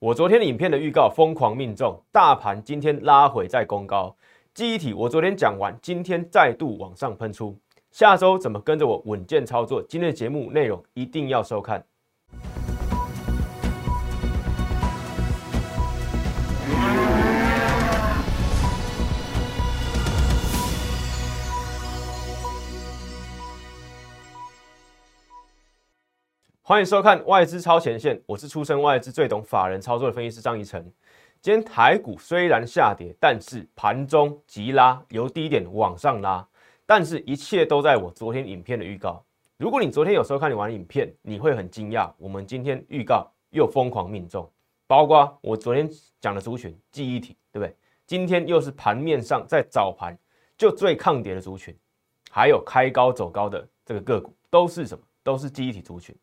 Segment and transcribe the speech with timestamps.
[0.00, 4.14] 我昨天影片的预告疯狂命中，大盘今天拉回再攻高，
[4.54, 7.58] 记忆体我昨天讲完，今天再度往上喷出，
[7.90, 9.82] 下周怎么跟着我稳健操作？
[9.82, 11.84] 今天的节目内容一定要收看。
[26.68, 30.84] 欢迎收看外资超前线，我是出身外资最懂法人操作的分析师张怡晨。
[31.40, 36.46] 今天台股虽然下跌，但是盘中急拉，由低点往上拉，
[36.84, 39.24] 但是一切都在我昨天影片的预告。
[39.56, 44.46] 如果你昨天有收看你玩影片，你会很惊讶，我们今天预告又疯狂命中，
[44.86, 45.88] 包括我昨天
[46.20, 47.74] 讲的族群记忆体，对不对？
[48.06, 50.14] 今天又是盘面上在早盘
[50.58, 51.74] 就最抗跌的族群，
[52.30, 55.02] 还有开高走高的这个个股，都是什么？
[55.22, 56.14] 都是记忆体族群。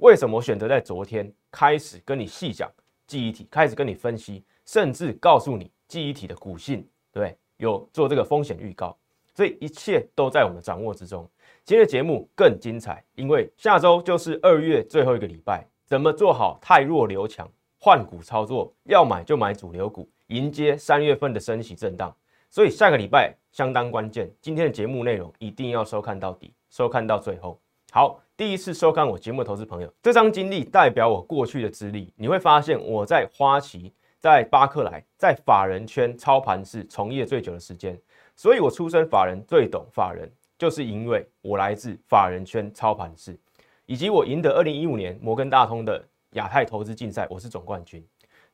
[0.00, 2.70] 为什么选择在昨天开始跟你细讲
[3.06, 7.36] 记忆体，开始跟你分析，甚至告诉你记忆体的股性，对？
[7.58, 8.96] 有做这个风险预告，
[9.34, 11.28] 所以一切都在我们的掌握之中。
[11.62, 17.46] 今天的节目更精彩，因为下周就是二月最后一个礼拜，怎么做好太弱留强
[17.78, 18.74] 换股操作？
[18.84, 22.16] 要买就买主流股，迎接三月份的升息震荡。
[22.48, 27.60] 所以下个礼拜相当关键，今天的节目内容一定要收看到底，收看到最后。
[27.90, 28.20] 好。
[28.36, 32.10] 第一次收看我节目投资朋友，这张经历代表我过去的资历。
[32.16, 38.00] 你会发现我在花旗、在巴克莱、在法人圈操盘是从业最久的时间，
[38.34, 43.38] 所以我出身法人最懂法人，就是因为我来自法人圈操盘室，
[43.84, 48.02] 以及我赢得二零一五年摩根大通的亚太投资竞赛，我是总冠军。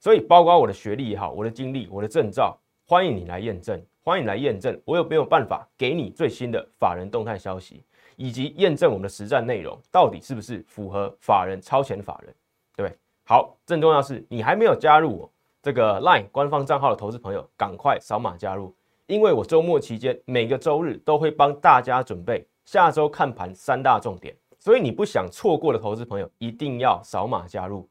[0.00, 7.84] 所以包括我的学历也好，我的经历、我的证照，欢迎你来验证，欢迎来验证，我有没有办法给你最新的法人动态消息？
[8.16, 12.34] 以及验证我们的实战内容到底是不是符合法人超前法人，
[12.74, 12.92] 对？
[13.24, 18.74] 好，更重要是你还没有加入我这个 LINE 官方账号的投资朋友，赶快扫码加入，
[19.06, 27.88] 因为我周末期间每个周日都会帮大家准备下周看盘三大重点，所以你不想错过的投资朋友一定要扫码加入，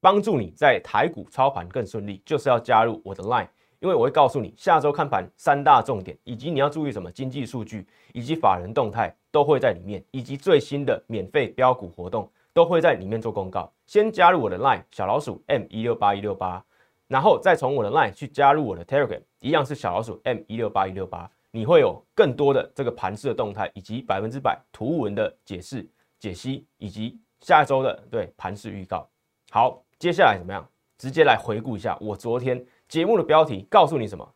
[0.00, 3.48] 帮助你在台股操盘更顺利，就是要加入我的 LINE。
[3.78, 13.68] 因为我会告诉你下周看盘三大重点，以及你要注意什么经济数据，以及法人动态都会在里面，以及最新的免费标股活动都会在里面做公告。
[13.86, 16.64] 先加入我的 LINE 小老鼠 M 一六八一六八，
[17.08, 25.84] 然后再从我的 LINE 去加入我的 Telegram，一样是小老鼠 M 一六八一六八，你会有更多的这个盘式的动态，以及百分之百图文的解释、
[26.20, 29.08] 解析，以及下周的对盘式预告。
[29.50, 30.64] 好，接下来怎么样？
[30.98, 32.64] 直接来回顾一下我昨天。
[32.88, 34.28] 节目的标题告诉你什么？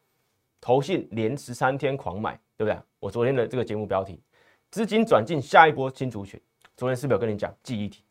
[0.60, 2.76] 投信连十三天狂买，对不对？
[2.98, 4.18] 我昨天的这个节目标题，
[4.76, 6.38] 资金转进下一波新族群。
[6.76, 8.02] 昨天是不是有跟你讲记忆体？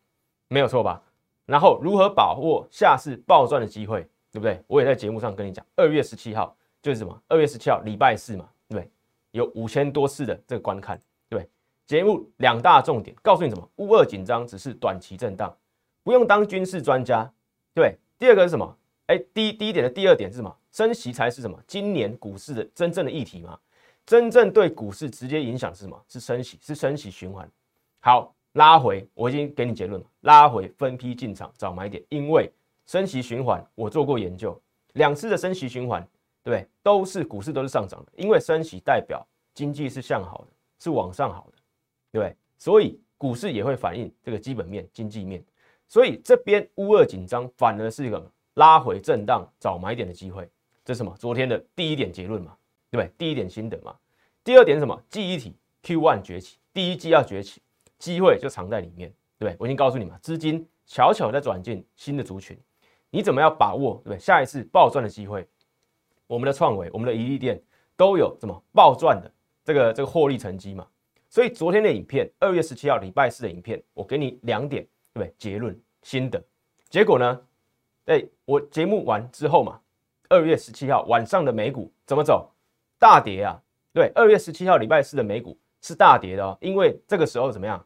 [0.48, 1.00] 没有错吧？
[1.46, 4.60] 然后如何把握下次暴赚的机会，对不对？
[4.66, 7.22] 我也在节目上跟你讲，二月十七号就是什么？
[7.28, 8.92] 二月十七号礼拜四嘛，对不对？
[9.30, 11.00] 有五千多次的这个观看，
[11.30, 11.50] 对对？
[11.86, 13.70] 节目两大重点告诉你什么？
[13.76, 15.56] 乌二紧张只是短期震荡，
[16.02, 17.32] 不用当军事专家，
[17.76, 17.96] 对。
[18.18, 18.76] 第二个是什么？
[19.06, 20.58] 哎，第一第一点的第二点是什么？
[20.72, 21.62] 升息才是什么？
[21.68, 23.60] 今年股市的真正的议题吗？
[24.06, 26.06] 真正对股市直接影响是什么？
[26.08, 27.50] 是升息，是升息循环。
[28.00, 32.52] 好，拉回，我已经给你结论了，拉回分批进场找买点，因为
[32.86, 34.60] 升息循环，我做过研究，
[34.94, 36.08] 两次的升息循环，
[36.44, 36.68] 对？
[36.84, 40.48] 都是股市都是上涨的，因为升息代表经济是向好的，
[40.80, 41.58] 是往上好的，
[42.12, 42.36] 对不对？
[42.58, 45.44] 所以股市也会反映这个基本面、经济面。
[45.88, 48.32] 所以这边乌二紧张，反而是一个。
[48.56, 50.50] 拉回震荡找买点的机会，
[50.86, 51.14] 这是什么？
[51.20, 52.56] 昨天的第一点结论嘛，
[52.96, 53.12] 对不对？
[53.18, 53.94] 第一点心得嘛。
[54.44, 55.00] 第二点什么？
[55.10, 57.62] 记忆体 Q one 崛起，第一季要崛起，
[58.00, 59.58] 机会就藏在里面，对不对？
[59.60, 62.58] 我已经告诉你嘛，资金悄悄在转进新的族群，
[63.10, 63.96] 你怎么样把握？
[64.04, 64.20] 对不对？
[64.20, 65.46] 下一次暴赚的机会，
[66.28, 67.62] 我们的创维、我们的宜利店
[67.98, 69.32] 都有什么暴赚的
[69.64, 70.88] 这个这个获利成绩嘛？
[71.30, 74.84] 所以昨天的影片，二月十七号礼拜四的影片，我给你两点，
[75.14, 75.34] 对不对？
[75.38, 76.42] 结论心得，
[76.90, 77.42] 结果呢？
[78.06, 79.82] 哎，我节目完之后嘛，
[80.30, 82.52] 二月十七号晚上的美股怎么走？
[82.98, 83.62] 大跌啊！
[83.94, 87.84] 对，二月十七号礼拜四的美股是大跌的哦，因为这个时候怎么样？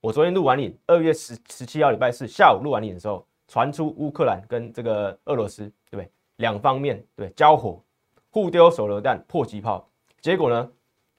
[0.00, 6.10] 我昨天录完影，二月十十七号礼拜四下午录完影的时候，传出乌克兰跟这个俄罗斯，对不对？
[6.36, 7.82] 两方面对交火，
[8.30, 9.88] 互丢手榴弹、迫击炮，
[10.20, 10.70] 结果呢，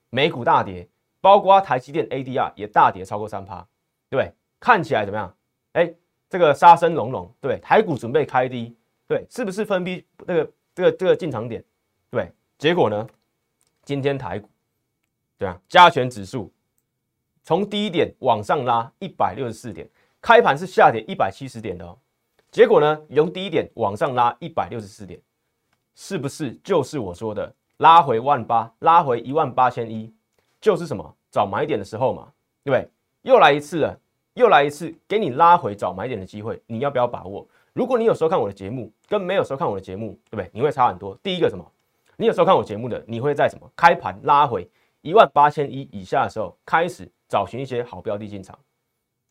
[0.10, 0.88] 美股大跌，
[1.20, 3.68] 包括台积电 ADR 也大跌超过三趴，
[4.10, 4.32] 对？
[4.60, 5.36] 看起来怎么样？
[5.74, 5.94] 哎。
[6.32, 8.74] 这个杀声隆隆，对台股准备开低，
[9.06, 11.62] 对，是不是分批这个这个这个进场点？
[12.10, 13.06] 对，结果呢？
[13.84, 14.50] 今天台股，
[15.38, 16.52] 对啊，加权指数
[17.44, 19.90] 从低点往上拉一百六十四点，
[20.22, 21.98] 开盘是下跌一百七十点的哦。
[22.52, 25.20] 结果呢，由低点往上拉一百六十四点，
[25.96, 30.14] 是不是就是我说的拉回万八，拉回一万八千一，
[30.60, 32.32] 就是什么找买点的时候嘛，
[32.64, 32.90] 对不对？
[33.24, 34.00] 又来一次了，
[34.34, 37.48] 又来一次，给你拉回找买点的机会，你要不要把握？
[37.74, 40.50] 如果你有收看我的节目，跟没有收看我的节目，对不对？
[40.54, 41.18] 你会差很多。
[41.24, 41.66] 第一个什么？
[42.22, 44.70] 你有收看我节目的，你会在什么开盘拉回
[45.02, 48.56] 一万八千一以下的时候，开始找寻一些好标的进场，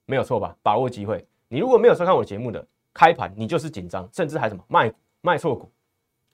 [0.06, 0.56] 没有错吧？
[0.60, 1.25] 把握机会。
[1.46, 5.70] 你如果没有收看我节目的，开盘你就是紧张，甚至还什么卖卖错股，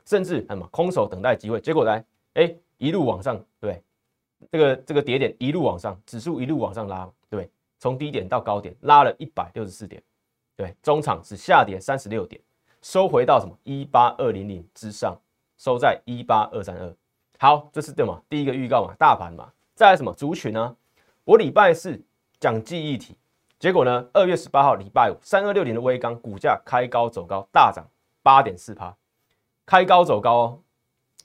[0.06, 3.82] 甚至什么空手等待机会，结果来哎一路往上，对，
[4.50, 10.03] 这个这个跌点一路往上，指数一路往上拉，对，从低点到高点拉了一百六十四点。
[10.56, 12.41] 对，中场只下跌三十六点，
[12.81, 15.14] 收回到什么一八二零零之上，
[15.56, 16.94] 收在一八二三二。
[17.38, 18.20] 好，这是对吗？
[18.29, 19.53] 第一个预告嘛，大盘嘛。
[19.75, 20.76] 再来什么族群呢？
[21.25, 22.03] 我礼拜四
[22.41, 23.17] 讲记忆体，
[23.58, 27.85] 结果呢，二月十八号礼拜五，三二六零的微钢股价开高走高，大涨
[28.23, 28.97] 八点四趴，
[29.64, 30.61] 开高走高哦，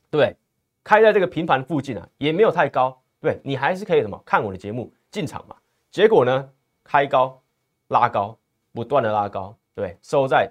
[0.09, 0.35] 对，
[0.83, 5.55] 开在这个平盘附近啊，也没有太高，对你还是可以什么看我的节目进场嘛。
[5.89, 6.49] 结果呢，
[6.83, 7.41] 开高
[7.87, 8.37] 拉高。
[8.73, 10.49] 不断的拉高，对，收在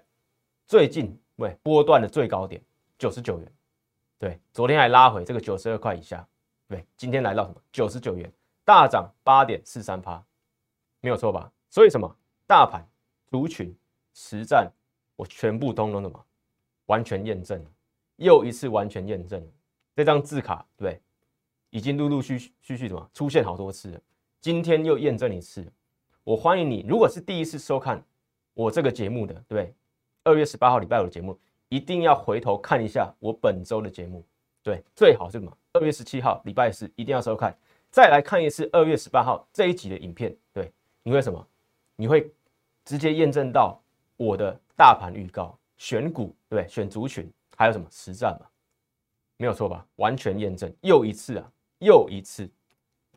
[0.66, 2.60] 最近对波段的最高点
[2.98, 3.52] 九十九元，
[4.20, 6.24] 对，昨天还拉回这个九十二块以下，
[6.68, 8.30] 对，今天来到什么九十九元，
[8.64, 10.22] 大涨八点四三趴，
[11.00, 11.50] 没有错吧？
[11.70, 12.14] 所以什么
[12.46, 12.86] 大盘
[13.30, 13.74] 族群
[14.12, 14.70] 实战，
[15.16, 16.22] 我全部通通什么
[16.84, 17.70] 完全验证了，
[18.16, 19.48] 又一次完全验证了
[19.96, 21.00] 这张字卡，对，
[21.70, 24.00] 已经陆陆续续续什么出现好多次了，
[24.38, 25.66] 今天又验证一次，
[26.22, 28.04] 我欢迎你，如果是第一次收看。
[28.52, 29.74] 我这个节目的对不对？
[30.24, 31.38] 二月十八号礼拜五的节目，
[31.70, 34.24] 一定要回头看一下我本周的节目，
[34.62, 35.56] 对，最好是什么？
[35.72, 37.56] 二月十七号礼拜四一定要收看，
[37.90, 40.70] 再来看一次二月十八号这一集的影片，对，
[41.04, 41.46] 你会什么？
[41.94, 42.30] 你会
[42.84, 43.80] 直接验证到
[44.16, 46.66] 我的大盘预告、选股，对？
[46.66, 48.46] 选族群，还有什么实战嘛？
[49.36, 49.86] 没有错吧？
[49.96, 52.50] 完全验证，又一次啊，又一次。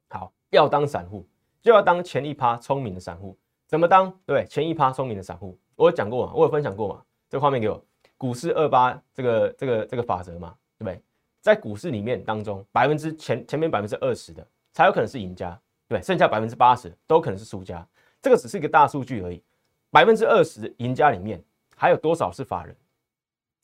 [0.10, 1.26] 好，要当散户，
[1.60, 3.36] 就要当前一趴聪明的散户。
[3.66, 4.16] 怎么当？
[4.28, 7.04] 对，前一趴聪明的散户，我有讲过嘛，我有分享过嘛。
[7.28, 7.84] 这画面给我，
[8.24, 11.04] 股市二八这个这个这个法则嘛，对不对？
[11.42, 15.60] 在股市里面当中，百分之前前面百分之二十的才有可能是赢家，
[15.90, 17.86] 对，剩下百分之八十都可能是输家。
[18.22, 19.44] 这个只是一个大数据而已。
[19.92, 21.44] 百分之二十赢家里面
[21.76, 22.74] 还有多少是法人？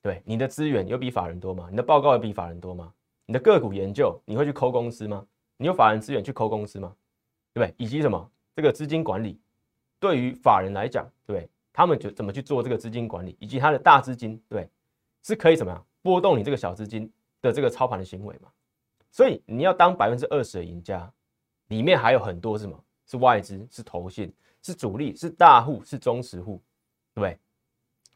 [0.01, 1.69] 对，你的资源有比法人多吗？
[1.71, 2.91] 你的报告有比法人多吗？
[3.27, 5.25] 你的个股研究你会去抠公司吗？
[5.55, 6.93] 你有法人资源去抠公司吗？
[7.53, 7.73] 对不对？
[7.77, 9.39] 以及什么这个资金管理？
[10.01, 14.69] 对于法人来讲，对他们就怎么去做这个资金管理，以及他的大资金，对，
[15.23, 17.09] 是可以怎么样波动你这个小资金
[17.41, 18.49] 的这个操盘的行为嘛？
[19.09, 21.09] 所以你要当百分之二十的赢家，
[21.67, 22.77] 里面还有很多什么？
[23.05, 24.29] 是外资，是投信，
[24.61, 26.61] 是主力，是大户，是中实户，
[27.13, 27.39] 对不对？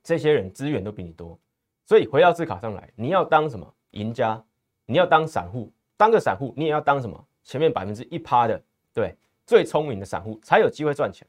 [0.03, 1.39] 这些人资源都比你多，
[1.85, 4.43] 所以回到字卡上来，你要当什么赢家？
[4.85, 7.25] 你要当散户，当个散户，你也要当什么？
[7.43, 8.61] 前面百分之一趴的，
[8.93, 11.25] 对，最聪明的散户才有机会赚钱。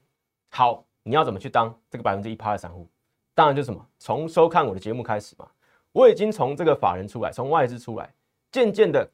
[0.49, 2.89] 好，你要怎么去当这个百分之一趴的散户？
[3.35, 5.49] 当然就是什么，从收看我的节目开始嘛。
[5.93, 8.13] 我已经从这个法人出来，从外资出来，
[8.51, 9.09] 渐渐的，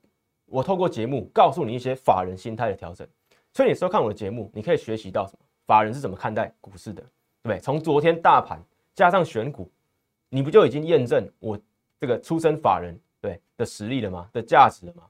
[0.46, 3.06] 我透过节目告诉你一些法人心态的调整。
[3.52, 5.44] 所以你收看我的节目，你可以学习到什么？
[5.66, 7.58] 法人是怎么看待股市的，对不对？
[7.58, 8.62] 从昨天大盘
[8.94, 9.70] 加上选股，
[10.28, 11.58] 你不就已经验证我
[11.98, 14.28] 这个出身法人对的实力了吗？
[14.32, 15.02] 的价值了吗？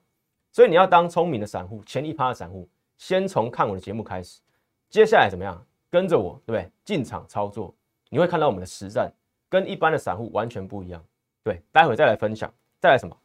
[0.51, 2.69] 所以你要当聪明的散户，前一趴的散户，
[2.99, 4.41] 先从看我的节目开始，
[4.89, 5.65] 接下来怎么样？
[5.91, 6.71] 跟着我，对不对？
[6.85, 7.75] 进场操作，
[8.09, 9.13] 你会看到我们的实战
[9.49, 11.05] 跟一般的散户完全不一样。
[11.43, 13.17] 对，待会再来分享，再来什么？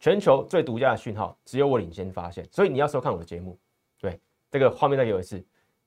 [0.00, 2.46] 全球最独家的讯号，只有我领先发现。
[2.50, 3.58] 所以你要收看我的节目。
[4.00, 5.42] 对，这个画面再给我一次。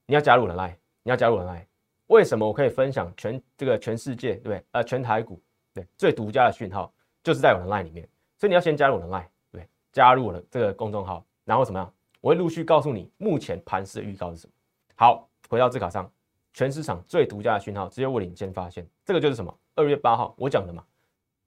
[0.06, 1.66] 你要加入我的 line，你要加入我的 line。
[2.08, 4.64] 为什么我可以分享全这个全世界，对不对？
[4.72, 5.42] 呃，全台股，
[5.74, 6.92] 对，最独家的讯号
[7.22, 8.08] 就是在我的 line 里面。
[8.38, 11.94] 所以你要先加入我的 line，对，加入我的这个公众号，然后怎么样？
[12.22, 14.54] 我会陆续告诉你目前盘势的预告是什么。
[14.96, 16.10] 好，回到字卡上。
[16.58, 18.84] 全市场最独家的讯号，只有我领先发现。
[19.06, 19.56] 这个就是什么？
[19.76, 20.84] 二月八号我讲的嘛。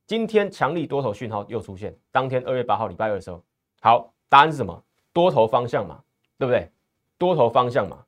[0.06, 3.42] 今天强力多头讯号又出现，当天二月八号礼拜二的时候，
[3.80, 4.84] 好，答案是什么？
[5.12, 6.00] 多头方向嘛，
[6.38, 6.70] 对不对？
[7.18, 7.98] 多头方向嘛，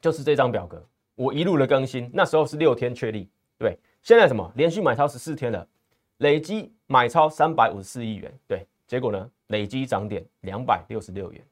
[0.00, 0.82] 就是这张表格，
[1.14, 2.10] 我一路的更新。
[2.14, 3.28] 那时候是六天确立，
[3.58, 3.78] 对。
[4.02, 4.50] 现在什么？
[4.56, 5.68] 连续买超十四天了，
[6.16, 8.66] 累积买超三百五十四亿元，对。
[8.86, 9.30] 结果呢？
[9.48, 11.44] 累积涨点两百六十六元，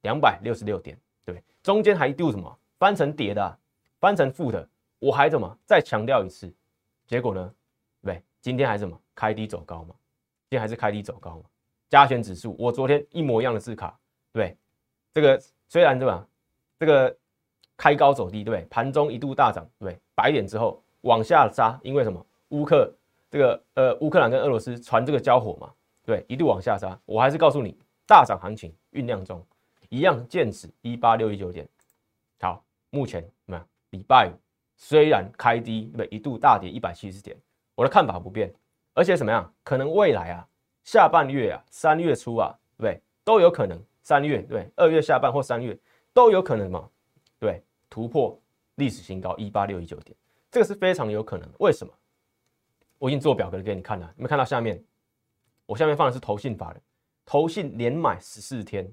[0.00, 1.40] 两百六十六点，对。
[1.62, 2.58] 中间还一度什么？
[2.80, 3.58] 翻成跌的。
[4.02, 4.68] 翻成负的，
[4.98, 6.52] 我还怎么再强调一次？
[7.06, 7.54] 结果呢？
[8.02, 9.94] 对，今天还什么开低走高嘛？
[10.50, 11.44] 今天还是开低走高嘛？
[11.88, 13.96] 加权指数，我昨天一模一样的字卡，
[14.32, 14.56] 对，
[15.12, 16.26] 这个虽然对吧？
[16.80, 17.16] 这个
[17.76, 22.26] 开高走低，对，盘中一度大涨，对，百点之后往下杀，因为什么？
[22.48, 22.92] 乌克
[23.30, 25.72] 这个呃乌克兰跟俄罗斯传这个交火嘛，
[26.04, 27.00] 对，一度往下杀。
[27.04, 29.46] 我还是告诉你，大涨行情酝酿中，
[29.90, 31.68] 一样见指一八六一九点。
[32.40, 33.68] 好，目前怎么样？
[33.92, 34.36] 礼拜五
[34.76, 36.08] 虽然开低，对不对？
[36.08, 37.34] 一度大跌一百七十点，
[37.74, 38.52] 我的看法不变，
[38.92, 39.50] 而且怎么样？
[39.62, 40.46] 可能未来啊，
[40.84, 43.02] 下半月啊，三月初啊，对对？
[43.24, 45.78] 都有可能，三月对，二月下半或三月
[46.12, 46.88] 都有可能嘛，
[47.38, 48.38] 对，突破
[48.74, 50.16] 历史新高一八六一九点，
[50.50, 51.48] 这个是非常有可能。
[51.58, 51.92] 为什么？
[52.98, 54.82] 我已经做表格给你看了，有没有看到下面？
[55.66, 56.82] 我下面放的是投信法人，
[57.24, 58.90] 投信连买十四天，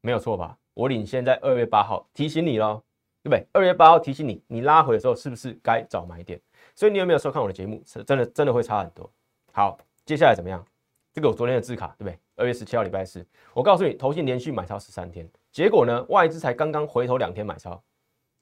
[0.00, 0.58] 没有错吧？
[0.72, 2.82] 我领先在二月八号提醒你喽，
[3.24, 3.46] 对不对？
[3.52, 6.38] 二月八号提醒你，你拉回的时候是不是该找买点？
[6.74, 7.82] 所以你有没有收看我的节目？
[7.86, 9.10] 是真的，真的会差很多。
[9.50, 10.62] 好，接下来怎么样？
[11.10, 12.18] 这个我昨天的字卡，对不对？
[12.36, 17.82] 二月十七号礼拜四，我告诉你，投信连续买超十三天，结果呢，外资才刚刚回头两天买超，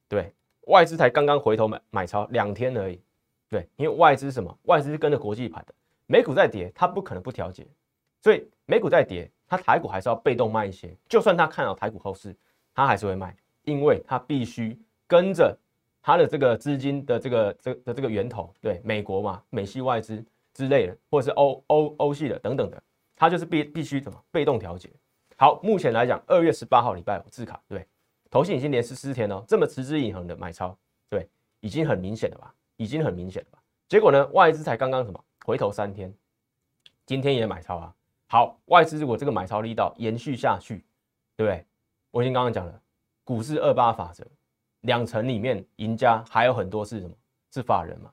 [0.09, 3.01] 对，外资才刚刚回头买买超两天而已，
[3.49, 4.59] 对，因为外资什么？
[4.63, 5.75] 外资是跟着国际盘的，
[6.07, 7.67] 美股在跌，它不可能不调节，
[8.21, 12.35] 所以美股在跌，它台股还是要被动卖一些，就算它看好台股后市，
[12.75, 15.57] 它还是会卖，因为它必须跟着
[16.03, 22.83] 它的这个资金的这个这的这个源头，对，美国嘛，美系外资之类的，或者是欧欧欧系的等等的。
[23.15, 24.91] 它就是必必须怎么被动调节。
[25.37, 27.87] 好，目前来讲，二月十八号礼拜五自卡，对，
[28.31, 30.77] 头信已经连十四天了，这么持之以恒的买超，
[31.09, 31.29] 对，
[31.61, 32.53] 已经很明显了吧？
[32.77, 33.63] 已经很明显了吧？
[33.89, 36.13] 结果呢，外资才刚刚什么回头三天，
[37.07, 37.95] 今天也买超啊。
[38.27, 40.85] 好，外资如果这个买超力道延续下去，
[41.37, 41.65] 对不对？
[42.11, 42.82] 我已经刚刚讲了，
[43.33, 44.23] 股市二八法则，
[44.83, 47.17] 两层里面赢家还有很多是什么？
[47.51, 48.13] 是法人嘛？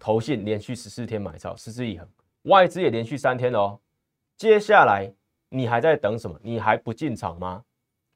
[0.00, 2.08] 投信连续十四天买超，持之以恒。
[2.42, 3.80] 外资也连续三天了哦，
[4.36, 5.08] 接下来
[5.48, 6.36] 你还在等什么？
[6.42, 7.64] 你还不进场吗？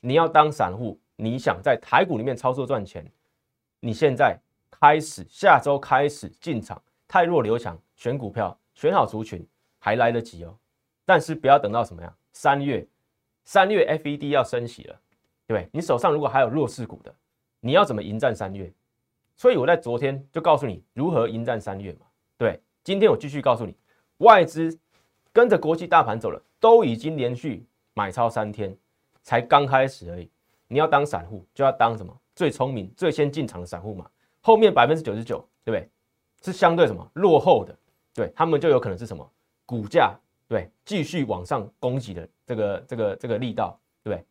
[0.01, 3.09] 你要当散户，你想在台股里面操作赚钱，
[3.79, 4.37] 你现在
[4.69, 9.47] 开始，下周开始进场，太弱留强，选股票，选好族群
[9.79, 10.59] 还来得及哦。
[11.05, 12.13] 但是不要等到什么呀？
[12.33, 12.85] 三月，
[13.45, 15.01] 三月 FED 要升息了，
[15.49, 15.69] 对？
[15.73, 17.15] 你手上如果还有弱势股的，
[17.61, 18.73] 你要怎么迎战三月？
[19.37, 22.07] 所以我在昨天就告诉你如何迎战三月嘛。
[22.39, 23.75] 对，今天我继续告诉你。
[24.19, 24.79] 外资
[25.33, 28.77] 跟着国际大盘走了，都已经连续买超三天，
[29.23, 30.31] 才刚开始而已。
[30.69, 34.09] 你要当散户，就要当什么最聪明、最先进场的散户嘛。
[34.41, 35.89] 后面百分之九十九，对不对？
[36.43, 37.77] 是相对什么落后的，
[38.15, 39.29] 对他们就有可能是什么
[39.65, 40.15] 股价
[40.49, 44.27] 对继续往上攻击的这个这个这个力道，对不对？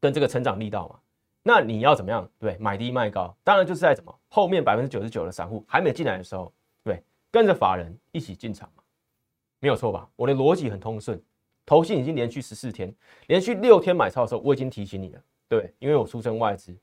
[0.00, 0.98] 跟这个成长力道嘛。
[1.42, 2.28] 那你要怎么样？
[2.38, 6.52] 对，买低卖高，当然就是在什么后面百分之九十九的散户还没进来的时候，
[6.84, 8.70] 对，跟着法人一起进场。
[9.60, 10.08] 没有错吧？
[10.14, 11.20] 我的逻辑很通顺。
[11.66, 12.94] 投信已经连续十四天，
[13.26, 16.74] 连续六天买超的时候，我已经提醒你了，对，因为我出身外资，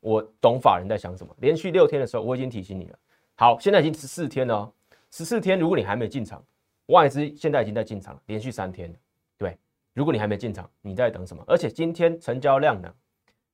[0.00, 1.34] 我懂法人在想什么。
[1.38, 2.98] 连续六天的时候，我已经提醒你了。
[3.36, 4.70] 好，现在已经十四天了，
[5.10, 6.44] 十四天，如果你还没进场，
[6.86, 8.94] 外资现在已经在进场了，连续三天，
[9.94, 11.42] 如果你还没进场，你在等什么？
[11.46, 12.92] 而且今天成交量呢，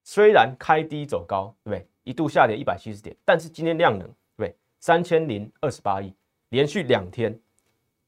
[0.02, 1.86] 虽然开低走高，对不对？
[2.02, 6.12] 一度下跌一百七十点，但是今天量能，对，三千零二十八亿，
[6.48, 7.38] 连续两天。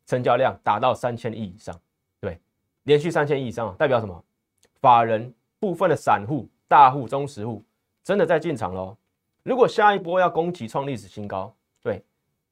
[0.04, 1.80] 成交量达到三千亿以上，
[2.20, 2.38] 对，
[2.82, 4.22] 连续三千亿以上啊代表什么？
[4.80, 7.64] 法人部分的散户、大户、中实户
[8.02, 8.96] 真的在进场喽。
[9.44, 12.04] 如果下一波要攻击创历史新高，对，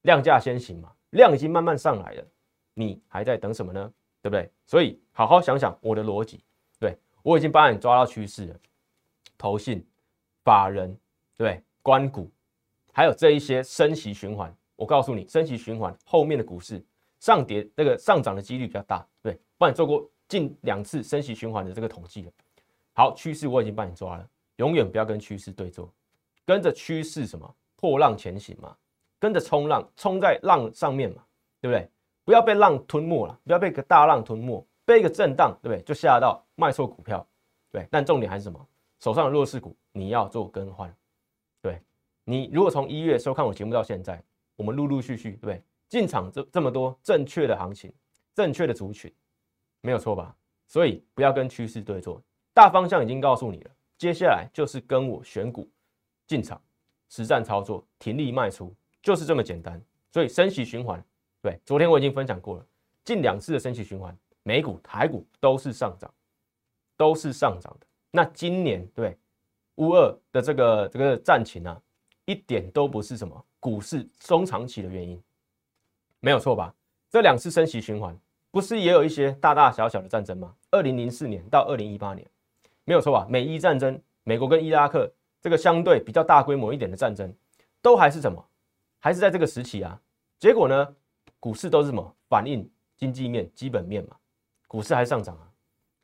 [0.03, 2.25] 量价先行嘛，量已经慢慢上来了，
[2.73, 3.93] 你还在等什么呢？
[4.23, 4.51] 对不对？
[4.67, 6.43] 所以好好想想我的逻辑，
[6.79, 8.57] 对我已经帮你抓到趋势了。
[9.37, 9.87] 投信、
[10.45, 10.97] 法人，
[11.37, 12.31] 对，关股，
[12.93, 16.85] 还有这一些升息循环，我告诉你，升息循环后面的股市。
[17.19, 22.33] 上跌那个上涨的几率比较大，对，帮你做过近两次升息循环的这个统计了。
[22.95, 25.93] 好，趋势我已经帮你抓了，永远不要跟趋势对坐，
[26.47, 28.75] 跟着趋势什么破浪前行嘛，
[29.19, 31.23] 跟着冲浪，冲在浪上面嘛，
[31.61, 31.91] 对不对？
[32.31, 35.83] 不要被浪吞没了，不要被个大浪吞没，被一个震荡，对不对？
[35.83, 37.27] 就吓到卖错股票，
[37.73, 37.89] 对。
[37.91, 38.69] 但重点还是什么？
[39.01, 40.95] 手上的弱势股你要做更换，
[41.61, 41.83] 对。
[42.23, 44.23] 你如果从一月收看我节目到现在，
[44.55, 45.61] 我们陆陆续续，对不对？
[45.89, 47.93] 进场这这么多正确的行情，
[48.33, 49.13] 正确的族群，
[49.81, 50.33] 没有错吧？
[50.69, 52.23] 所以不要跟趋势对坐，
[52.55, 55.69] 大方向已经告诉你了，接下来就是跟我选股
[56.29, 56.63] 进场
[57.09, 58.73] 实战操作，停利卖出，
[59.03, 59.83] 就是这么简单。
[60.13, 61.05] 所以升息循环，
[61.43, 62.67] 对，昨天我已经分享过了，
[63.05, 66.13] 近两次的升息循环，美股、台股都是上涨，
[66.97, 67.87] 都是上涨的。
[68.11, 69.17] 那今年对
[69.77, 71.81] 乌二的这个这个战情啊，
[72.27, 75.21] 一点都不是什么股市中长期的原因。
[76.21, 76.75] 没有错吧？
[77.09, 78.15] 这两次升息循环，
[78.51, 80.55] 不是也有一些大大小小的战争吗？
[80.71, 82.29] 二零零四年到二零一八年，
[82.85, 83.27] 没有错吧？
[83.31, 87.35] 美伊战争，美国跟伊拉克这个相对比较大规模一点的战争，
[87.81, 88.45] 都还是什么？
[88.99, 89.99] 还是在这个时期啊？
[90.39, 90.95] 结果呢，
[91.41, 94.17] 股市都是什么反映经济面、基本面嘛，
[94.69, 95.51] 股市还上涨啊。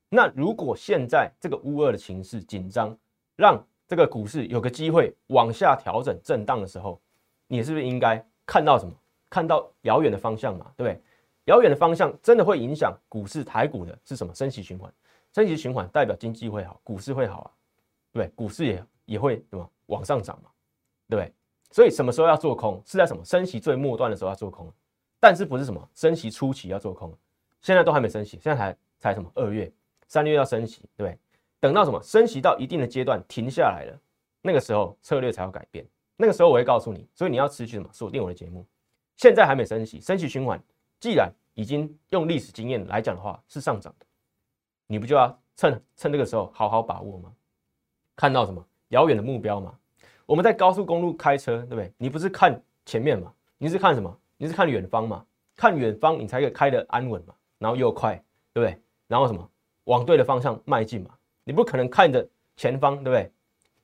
[0.08, 2.96] 那如果现在这个乌二的情势紧张，
[3.36, 7.00] 让这个股市有个机会往下调整震荡的时候，
[7.46, 8.92] 你是不是应该看到什么？
[9.28, 11.02] 看到遥远的方向嘛，对不对？
[11.46, 14.34] 遥远的方向真的会影响股市台股的是什么？
[14.34, 14.92] 升息循环，
[15.32, 17.50] 升息循环代表经济会好，股市会好啊，
[18.12, 18.34] 对不对？
[18.34, 20.50] 股市也也会什么往上涨嘛，
[21.08, 21.32] 对不对？
[21.72, 22.80] 所以什么时候要做空？
[22.86, 24.72] 是在什么升息最末端的时候要做空，
[25.18, 27.12] 但是不是什么升息初期要做空？
[27.62, 29.70] 现在都还没升息，现在才才什么二月、
[30.06, 31.18] 三月要升息，对不对？
[31.58, 34.00] 等到什么升息到一定的阶段停下来了，
[34.42, 35.84] 那个时候策略才要改变。
[36.16, 38.64] 那个时候我会告诉你，所以你要持续什么锁定我的节目。
[39.16, 40.62] 现在还没升息，升息循环
[41.00, 44.06] 既然已经用历史经验来讲的话是上涨的，
[44.86, 47.32] 你不就要趁趁这个时候好好把握吗？
[48.14, 49.74] 看到什么遥远的目标吗？
[50.24, 51.92] 我们在高速公路开车，对不对？
[51.96, 53.32] 你不是看前面嘛？
[53.58, 54.18] 你是看什么？
[54.36, 55.24] 你是看远方嘛？
[55.54, 58.14] 看远方，你才可以开得安稳嘛，然后又快，
[58.52, 58.80] 对不对？
[59.06, 59.50] 然后什么？
[59.84, 61.10] 往对的方向迈进嘛。
[61.44, 63.32] 你不可能看着前方，对不对？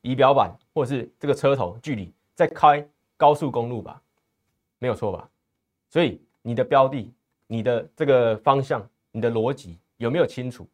[0.03, 4.03] 仪表板或者是这个车头距离在开高速公路吧？
[4.79, 5.31] 没有错吧？
[5.89, 7.15] 所以你的标的、
[7.47, 10.69] 你的这个方向、你的逻辑有没有清楚？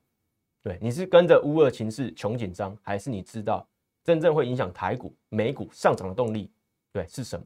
[0.62, 3.66] 对，你是跟着乌二情势穷紧张，还是你知道？
[4.02, 6.50] 真正会影响台股、美股上涨的动力，
[6.90, 7.44] 对是什么？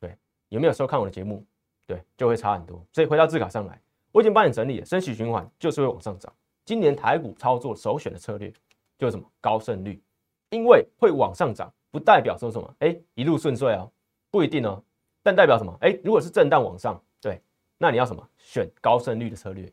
[0.00, 0.16] 对
[0.48, 1.44] 有没有收看我的节目？
[1.90, 2.80] 对就会差很多。
[2.92, 3.80] 所以回到字卡上来，
[4.12, 6.32] 我已经帮你整理了，升息循环就是会往上涨。
[6.64, 8.52] 今年台股操作首选的策略
[8.96, 9.28] 就是什么？
[9.40, 10.00] 高胜率，
[10.50, 13.90] 因为会往上涨，不代表说什么哎一路顺遂哦，
[14.30, 14.80] 不一定哦。
[15.22, 15.76] 但代表什么？
[15.80, 17.42] 哎，如果是震荡往上，对，
[17.76, 18.24] 那你要什么？
[18.38, 19.70] 选高胜率的策略，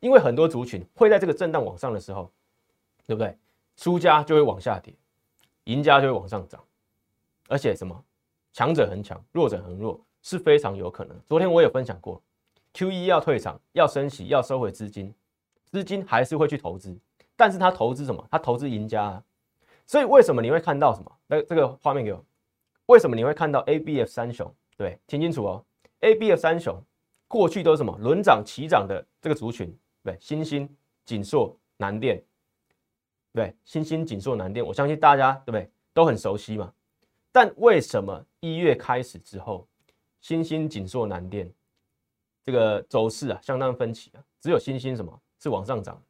[0.00, 2.30] 因为很多族群会在这个震荡往上的时候，
[3.06, 3.38] 对不对？
[3.76, 4.92] 输家就会往下跌。
[5.64, 6.60] 赢家就会往上涨，
[7.46, 8.04] 而且什么
[8.52, 11.16] 强者恒强，弱者恒弱是非常有可能。
[11.26, 12.22] 昨天我也分享过
[12.74, 15.14] ，Q E 要退场，要升息，要收回资金，
[15.64, 16.96] 资金还是会去投资，
[17.36, 18.26] 但是他投资什么？
[18.30, 19.22] 他投资赢家啊。
[19.86, 21.12] 所以为什么你会看到什么？
[21.26, 22.24] 那这个画面给我，
[22.86, 24.52] 为什么你会看到 A B F 三雄？
[24.76, 25.64] 对，听清楚哦
[26.00, 26.80] ，A B F 三雄
[27.28, 30.68] 过去都是什么轮涨齐涨的这个族群，对，新兴、
[31.04, 32.22] 锦硕、南电。
[33.32, 36.72] 对，新兴、锦硕、南电，我相信大家对不对都很熟悉嘛。
[37.30, 39.68] 但为什么一月开始之后，
[40.20, 41.52] 新兴、锦硕、南电
[42.44, 44.24] 这个走势啊相当分歧啊？
[44.40, 46.02] 只有新兴什么是往上涨，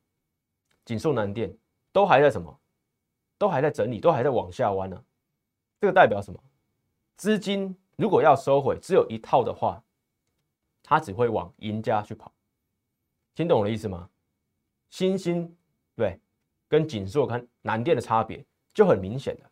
[0.84, 1.54] 锦硕、南电
[1.92, 2.60] 都还在什么，
[3.38, 5.04] 都还在整理，都还在往下弯呢。
[5.80, 6.38] 这个代表什么？
[7.16, 9.82] 资金如果要收回，只有一套的话，
[10.82, 12.32] 它只会往赢家去跑。
[13.34, 14.08] 听懂我的意思吗？
[14.90, 15.56] 新兴
[15.94, 16.20] 对。
[16.68, 19.50] 跟锦硕、跟南电的差别就很明显的，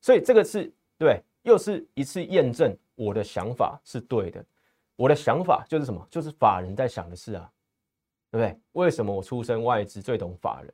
[0.00, 4.44] 所以这个是对，又是一次验证我的想法是对的。
[4.96, 6.06] 我的想法就是什么？
[6.10, 7.50] 就是法人在想的事啊，
[8.30, 8.60] 对不对？
[8.72, 10.72] 为什么我出身外资最懂法人？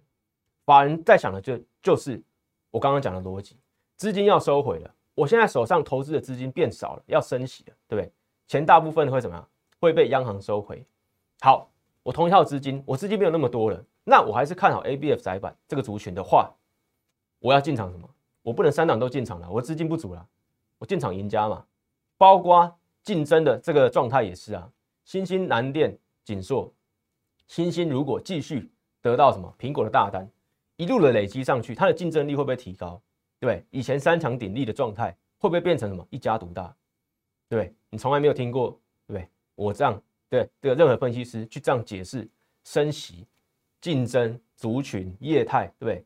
[0.67, 2.23] 法人在想的就就是
[2.71, 3.57] 我刚刚讲的逻辑，
[3.97, 8.13] 资金要收回了，我现在手上投资的资金变少了，要升息了，对不对？
[8.47, 9.49] 钱大部分会怎么样？
[9.81, 10.85] 会被央行收回。
[11.41, 11.71] 好，
[12.03, 13.83] 我同一套资金，我资金没有那么多了。
[14.05, 16.53] 那我还是看好 A B F 窄板这个族群的话，
[17.39, 18.09] 我要进场什么？
[18.43, 20.27] 我不能三档都进场了，我资金不足了，
[20.79, 21.65] 我进场赢家嘛。
[22.19, 24.71] 包括竞争的这个状态也是啊。
[25.05, 26.71] 新兴、南电、锦硕，
[27.47, 30.31] 新兴如果继续得到什么苹果的大单，
[30.77, 33.01] 一路的累积上去，它的竞争力会不会提高？
[33.41, 36.77] 对，以前三强鼎立的状态会不会变成什么一家独大？
[37.49, 39.27] 对，你从来没有听过，对？
[39.55, 42.29] 我这样对这个任何分析师去这样解释
[42.65, 43.27] 升息。
[43.81, 46.05] 竞争族群业态，对不对？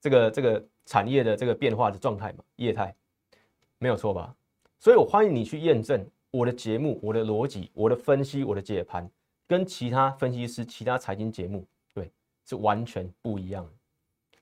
[0.00, 2.96] 这个这个产业的这个变化的状态嘛，业态
[3.76, 4.34] 没有错吧？
[4.80, 9.08] 所以我欢迎你去验证我的节目、我的逻辑、我的分析、我的解盘，
[9.46, 12.10] 跟其他分析师、其他财经节目，对，
[12.46, 13.68] 是完全不一样。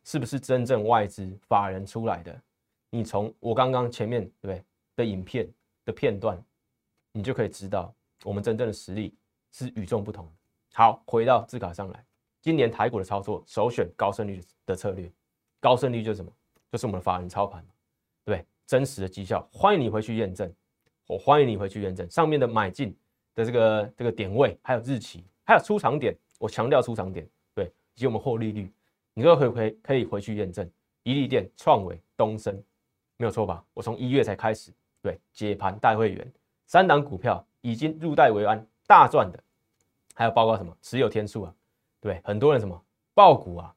[0.05, 2.41] 是不是真正外资法人出来的？
[2.89, 5.53] 你从我刚刚前面对不对的影片
[5.85, 6.41] 的片段，
[7.11, 9.13] 你就可以知道我们真正的实力
[9.51, 10.25] 是与众不同。
[10.73, 12.07] 好，回到字卡上来。
[12.41, 15.11] 今年台股的操作首选高胜率的策略，
[15.59, 16.31] 高胜率就是什么？
[16.71, 17.67] 就是我们的法人操盘，
[18.25, 18.47] 对对？
[18.69, 20.53] 真实的绩效，欢迎你回去验证。
[21.07, 22.95] 我欢迎你回去验证上面的买进
[23.35, 26.15] 的这个这个点位，还有日期，还有出场点。
[26.39, 28.71] 我强调出场点，对，以及我们获利率，
[29.15, 30.71] 你都可以回可以回去验证。
[31.03, 32.63] 一利电、创维、东升，
[33.17, 33.65] 没有错吧？
[33.73, 36.33] 我从一月才开始，对，解盘带会员，
[36.67, 39.43] 三档股票已经入袋为安，大赚的，
[40.13, 41.55] 还有包括什么持有天数啊？
[42.03, 42.79] 对，很多人什么
[43.15, 43.75] 爆股啊，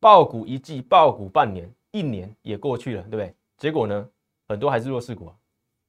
[0.00, 3.32] 爆股一季，爆股半年，一年也过去了，对不对？
[3.56, 4.10] 结果呢，
[4.48, 5.36] 很多还是弱势股啊。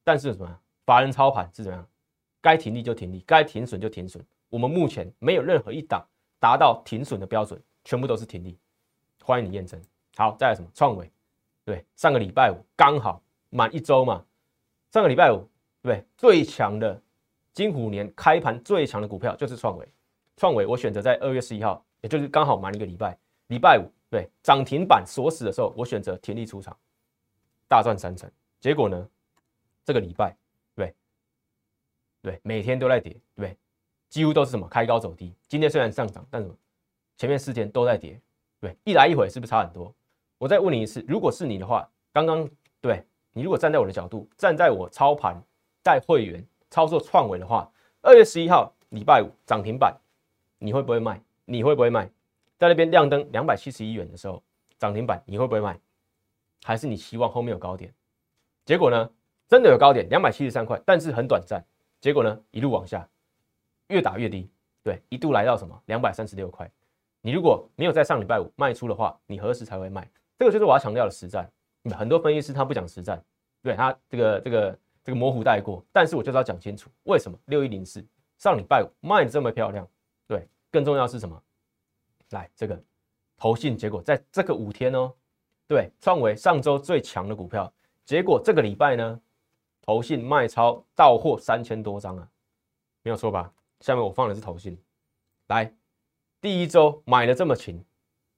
[0.03, 0.59] 但是什么？
[0.85, 1.87] 法人操盘是怎么样？
[2.41, 4.23] 该停利就停利，该停损就停损。
[4.49, 6.05] 我们目前没有任何一档
[6.39, 8.57] 达到停损的标准，全部都是停利。
[9.23, 9.81] 欢迎你验证。
[10.15, 11.11] 好，再来什么创维？
[11.63, 14.23] 对，上个礼拜五刚好满一周嘛。
[14.91, 15.49] 上个礼拜五，
[15.81, 17.01] 对，最强的
[17.51, 19.87] 金虎年开盘最强的股票就是创维。
[20.37, 26.77] 创维我选择在二月十一号，也就是刚好满一个礼拜，礼拜五对涨停板锁死的时候，我选择停利出场，
[27.67, 28.29] 大赚三成。
[28.65, 29.07] 结果呢，
[29.83, 30.35] 这个礼拜，
[30.73, 30.91] 对，
[32.23, 33.55] 对，每天都在跌，对，
[34.09, 35.35] 几乎都是什么开高走低。
[35.47, 36.55] 今天虽然上涨，但什么
[37.15, 38.19] 前面四天都在跌，
[38.59, 39.93] 对，一来一回是不是差很多？
[40.39, 42.49] 我再问你一次，如果是你的话，刚刚
[42.81, 45.39] 对你如果站在我的角度，站在我操盘
[45.83, 49.95] 带会员操作创维的话，二月十一号礼拜五涨停板，
[50.57, 51.21] 你会不会卖？
[51.45, 52.09] 你会不会卖？
[52.57, 54.41] 在那边亮灯两百七十一元的时候
[54.79, 55.79] 涨停板，你会不会卖？
[56.63, 57.93] 还是你希望后面有高点？
[58.65, 59.09] 结果呢，
[59.47, 61.63] 真的有高点两百七十三块，但是很短暂。
[62.01, 63.07] 结果呢，一路往下，
[63.87, 64.49] 越打越低，
[64.83, 66.69] 对，一度来到什么两百三十六块。
[67.21, 70.09] 你如果没有在上礼拜五卖出的话，你何时才会卖？
[70.37, 71.49] 这个就是我要强调的实战。
[71.95, 73.23] 很多分析师他不讲实战，
[73.61, 75.83] 对他这个这个这个模糊带过。
[75.91, 78.03] 但是我就是要讲清楚，为什么六一零四
[78.37, 79.87] 上礼拜五卖的这么漂亮？
[80.27, 81.39] 对，更重要是什么？
[82.31, 82.79] 来，这个
[83.37, 85.13] 投信结果在这个五天哦，
[85.67, 87.71] 对，创维上周最强的股票，
[88.05, 89.19] 结果这个礼拜呢，
[89.81, 92.27] 投信卖超到货三千多张啊，
[93.01, 93.51] 没有错吧？
[93.79, 94.77] 下面我放的是投信，
[95.47, 95.73] 来，
[96.39, 97.83] 第一周买的这么勤，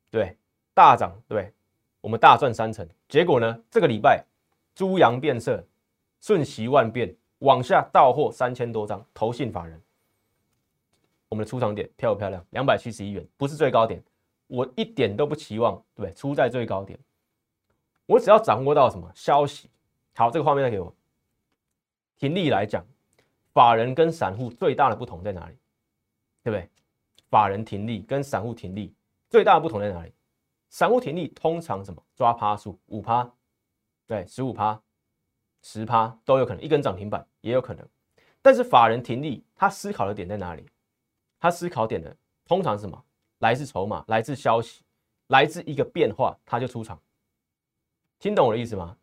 [0.09, 0.37] 对，
[0.73, 1.53] 大涨，对。
[1.99, 3.59] 我们大赚三成，结果呢？
[3.69, 4.23] 这个礼拜
[4.73, 5.61] 猪羊变色，
[6.21, 9.81] 瞬息万变，往下到货三千多张，投信法人，
[11.27, 12.45] 我们的出场点漂不漂亮？
[12.51, 14.01] 两百七十一元，不是最高点，
[14.45, 16.13] 我一点都不期望，对？
[16.13, 16.97] 出在最高点，
[18.07, 19.69] 我只要掌握到什么消息？
[20.15, 20.91] 好，这个画面再给我。
[22.17, 22.83] 停利来讲，
[23.53, 25.55] 法人跟散户最大的不同在哪里？
[26.41, 26.67] 对不对？
[27.29, 28.95] 法人停利跟散户停利
[29.29, 30.13] 最大的不同在哪里？
[30.69, 33.29] 散户停利通常什么抓趴数五趴，
[34.07, 34.81] 对，十五趴、
[35.61, 37.87] 十趴都有可能，一根涨停板也有可能。
[38.41, 40.65] 但是法人停利，他思考的点在哪里？
[41.39, 42.15] 他思考点的
[42.45, 43.03] 通常是什么？
[43.39, 44.83] 来自筹码，来自消息，
[45.27, 46.99] 来自一个变化，他就出场。
[48.19, 48.95] 听懂我的意思吗？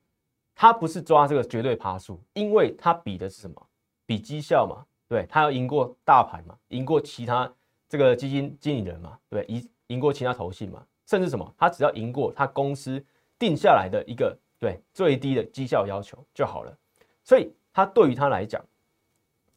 [0.55, 3.66] 他不是抓这个绝对趴数，因为他比的是什么？
[4.07, 7.53] 比绩效嘛，对他要赢过大盘嘛，赢过其他
[7.88, 10.85] 这个基金经理人嘛，对，赢赢过其他投信嘛。
[11.07, 13.05] 甚至什么，他只要赢过他公司
[13.38, 16.77] 定下来的一个对最低的绩效要求就好了。
[17.22, 18.64] 所以他对于他来讲，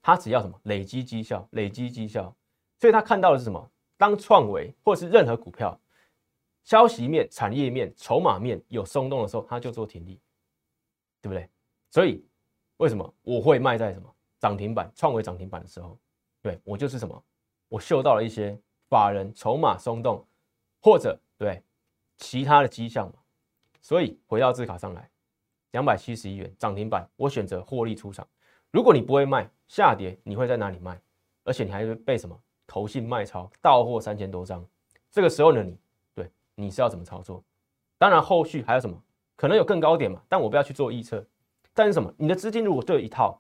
[0.02, 2.34] 他只要什么累积绩效，累积绩效。
[2.80, 3.70] 所以他看到的是什么？
[3.98, 5.80] 当创维或是任何股票
[6.68, 10.20] 消息面、产业面、筹码面有松动的时候，他就做停利，
[11.22, 11.50] 对不对？
[11.90, 12.22] 所以
[12.76, 15.98] 为什么我会卖在什么涨停板、创维涨停板的时候？
[16.42, 17.24] 对我就是什么，
[17.70, 20.28] 我嗅到了一些法人筹码松动，
[20.82, 21.18] 或者。
[21.38, 21.64] 对，
[22.18, 23.20] 其他的迹象嘛，
[23.80, 25.10] 所以回到字卡上来，
[25.72, 28.28] 两百七十一元涨停板，我选择获利出场。
[28.72, 31.00] 如果你不会卖下跌，你会在哪里卖？
[31.46, 34.68] 而且你还会被什么投信卖超到货三千多张？
[35.12, 35.78] 这个时候呢，你
[36.60, 37.44] 你是要怎么操作？
[38.00, 39.00] 当然后续还有什么
[39.36, 40.22] 可能有更高点嘛？
[40.28, 41.24] 但我不要去做预测。
[41.74, 42.12] 但是什么？
[42.18, 43.40] 你的资金如果就一套，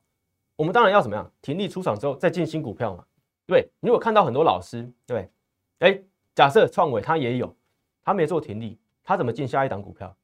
[0.56, 1.32] 我们当然要怎么样？
[1.42, 3.04] 停利出场之后再进新股票嘛？
[3.48, 5.32] 对，你如果看到很多老师，对，
[5.80, 6.00] 哎，
[6.36, 7.54] 假设创伟他也有。
[8.04, 10.16] 他没做停利，他怎么进下一档股票？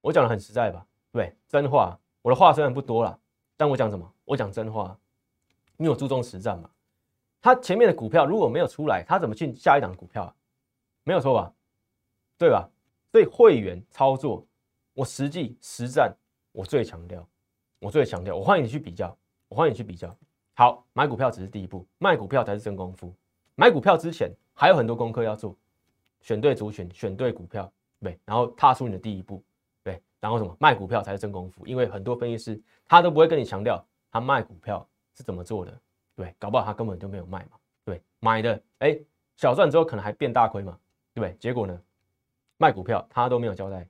[0.00, 0.86] 我讲的很实在吧？
[1.10, 1.98] 对，真话。
[2.22, 3.18] 我的话虽然不多了，
[3.56, 4.08] 但我讲什么？
[4.24, 4.96] 我讲真话，
[5.78, 6.70] 因为我注重实战嘛。
[7.42, 10.32] 他前面的股票如果没有出来，他怎么进下一档股票？
[11.02, 11.52] 没有错吧？
[12.38, 12.68] 对吧？
[13.12, 14.46] 所以会员操作，
[14.92, 16.14] 我实际实战，
[16.52, 17.26] 我最强调，
[17.78, 19.16] 我最强调，我欢迎你去比较，
[19.48, 20.14] 我欢迎你去比较。
[20.54, 23.14] 好，买股票只是第一步，卖股票才是真功夫。
[23.54, 25.56] 买股票之前还有很多功课要做。
[26.20, 27.70] 选对族群，选对股票，
[28.00, 29.44] 对，然后踏出你的第一步，
[29.82, 35.80] 对，然后什么卖股票才是真功夫，因为很多分析师他都不会跟你强调他卖股票是怎么做的，
[36.16, 38.98] 对，搞不好他根本就没有卖嘛，对，买的哎
[39.36, 40.78] 小赚之后可能还变大亏嘛，
[41.12, 41.36] 对不对？
[41.38, 41.78] 结果呢，
[42.56, 43.86] 卖股票他都没有交代，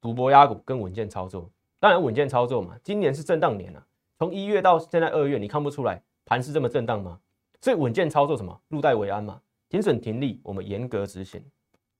[0.00, 3.86] 赌博压股跟稳健操作，当然稳健操作嘛，今年是震荡年啊，
[4.18, 7.20] 从一月到现在二月，你看不出来盘是这么震荡吗？
[7.60, 11.42] 所以稳健操作什么，入袋为安嘛，停损停利我们严格执行。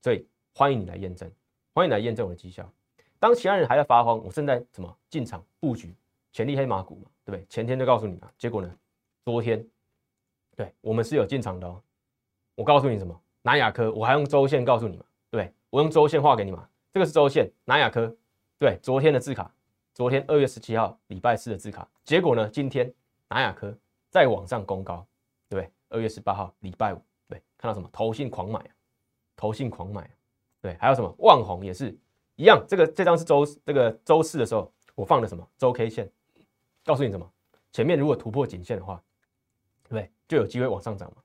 [0.00, 1.30] 所以欢迎你来验证，
[1.74, 2.70] 欢迎来验证我的绩效。
[3.18, 5.94] 当其他人还在发慌，我正在什么进场布局
[6.32, 7.44] 潜力黑马股嘛，对不对？
[7.48, 8.72] 前天就告诉你了，结果呢？
[9.24, 9.66] 昨天，
[10.56, 11.82] 对我们是有进场的哦。
[12.54, 13.20] 我告诉你什么？
[13.42, 16.68] 南亚科，我还用周线告诉你嘛，对我用周线画给你嘛。
[16.92, 18.14] 这个是周线，南亚科，
[18.58, 19.54] 对，昨天的字卡，
[19.94, 21.88] 昨天二月十七号礼拜四的字卡。
[22.04, 22.48] 结果呢？
[22.48, 22.92] 今天
[23.28, 23.76] 南亚科
[24.08, 25.06] 在网上攻高，
[25.48, 25.72] 对不对？
[25.90, 27.88] 二月十八号礼拜五，对，看到什么？
[27.92, 28.64] 投信狂买，
[29.36, 30.10] 投信狂买，
[30.60, 31.14] 对，还有什么？
[31.18, 31.96] 万红也是
[32.36, 35.46] 一样，这个这张是周这个周四的时候，我放的什么？
[35.58, 36.10] 周 K 线，
[36.84, 37.30] 告诉你什么？
[37.72, 39.02] 前面如果突破颈线的话，
[39.88, 40.10] 对？
[40.26, 41.22] 就有机会往上涨嘛。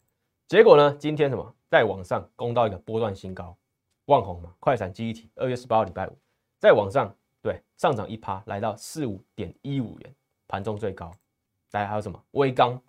[0.48, 0.94] 结果呢？
[1.00, 1.56] 今天什么？
[1.70, 3.58] 在网上攻到一个波段新高，
[4.06, 6.18] 万红嘛，快闪记忆体，二月十八号礼拜五，
[6.60, 10.16] 在网上对上涨一趴，来到四五点一五元，
[10.48, 11.12] 盘中最高。
[11.72, 12.22] 大家还有什么？
[12.32, 12.80] 微钢，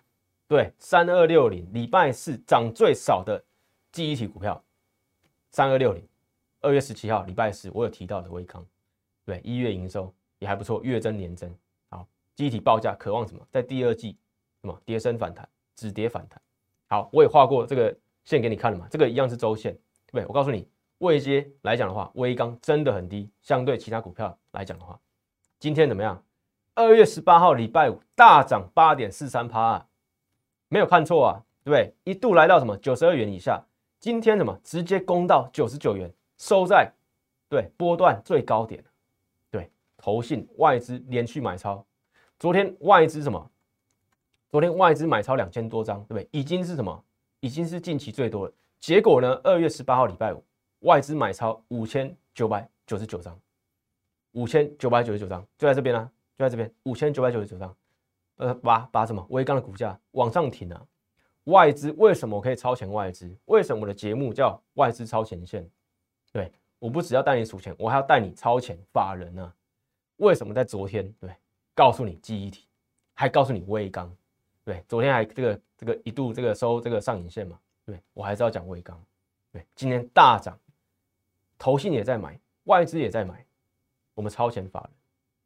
[0.47, 3.43] 对，三二六零，礼拜四涨最少的
[3.91, 4.61] 记忆体股票，
[5.51, 6.07] 三二六零，
[6.61, 8.65] 二月十七号礼拜四我有提到的微钢，
[9.25, 11.49] 对，一月营收也还不错，月增年增。
[11.89, 13.41] 好，记忆体报价渴望什么？
[13.49, 14.17] 在第二季
[14.61, 16.41] 什么跌升反弹，止跌反弹。
[16.87, 20.25] 好，我也画过这个线给你看了嘛，这个一样是周线，对不对？
[20.27, 20.67] 我告诉你，
[20.99, 24.99] 位阶来讲的话，微钢真的很低，相对其他股票来讲的话，
[25.59, 26.21] 今天怎么样？
[26.73, 29.85] 二月十八号礼拜五大涨八点四三趴，
[30.67, 31.93] 没有看错啊，对不对？
[32.03, 33.63] 一度来到什么九十二元以下，
[33.99, 36.91] 今天什么直接攻到九十九元，收在
[37.47, 38.83] 对波段最高点，
[39.49, 41.85] 对，投信外资连续买超，
[42.39, 43.51] 昨天外资什么？
[44.49, 46.27] 昨天外资买超两千多张，对不对？
[46.31, 47.03] 已经是什么？
[47.41, 48.53] 已经是近期最多了。
[48.79, 49.39] 结果呢？
[49.43, 50.43] 二月十八号礼拜五，
[50.85, 53.37] 外资买超五千九百九十九张，
[54.33, 57.75] 五千九百九十九张就在这边啊，就在这边，五千九百九十九张。
[58.37, 60.85] 呃，把把什么微钢的股价往上挺啊？
[61.45, 63.35] 外资为什么可以超前外资？
[63.45, 65.67] 为什么我的节目叫外资超前线？
[66.31, 69.53] 对，我不只要带你数钱，我还要带你超前法人呢。
[70.17, 71.11] 为什么在昨天？
[71.13, 71.31] 对，
[71.73, 72.67] 告诉你记忆体，
[73.15, 74.15] 还告诉你微钢。
[74.63, 79.01] 对，昨天还这个这个一度这个收这个上影线嘛，对我还是要讲微钢。
[79.51, 80.59] 对，今天大涨，
[81.57, 83.45] 投信也在买，外资也在买，
[84.13, 84.89] 我们超前法人